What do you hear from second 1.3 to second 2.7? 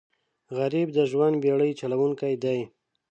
بېړۍ چلوونکی دی